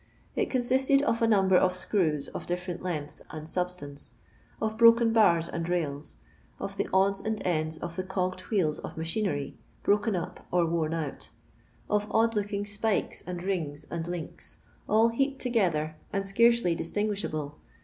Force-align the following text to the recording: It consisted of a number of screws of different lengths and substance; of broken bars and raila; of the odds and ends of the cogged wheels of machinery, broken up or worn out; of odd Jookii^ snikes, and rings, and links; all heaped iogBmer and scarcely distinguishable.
It 0.35 0.49
consisted 0.49 1.03
of 1.03 1.21
a 1.21 1.27
number 1.27 1.55
of 1.55 1.75
screws 1.75 2.27
of 2.29 2.47
different 2.47 2.81
lengths 2.81 3.21
and 3.29 3.47
substance; 3.47 4.13
of 4.59 4.75
broken 4.75 5.13
bars 5.13 5.47
and 5.47 5.63
raila; 5.67 6.15
of 6.59 6.75
the 6.75 6.89
odds 6.91 7.21
and 7.21 7.39
ends 7.45 7.77
of 7.77 7.95
the 7.97 8.01
cogged 8.03 8.41
wheels 8.49 8.79
of 8.79 8.97
machinery, 8.97 9.59
broken 9.83 10.15
up 10.15 10.43
or 10.49 10.65
worn 10.65 10.95
out; 10.95 11.29
of 11.87 12.07
odd 12.09 12.33
Jookii^ 12.33 12.61
snikes, 12.65 13.21
and 13.27 13.43
rings, 13.43 13.85
and 13.91 14.07
links; 14.07 14.57
all 14.89 15.09
heaped 15.09 15.43
iogBmer 15.43 15.93
and 16.11 16.25
scarcely 16.25 16.73
distinguishable. 16.73 17.59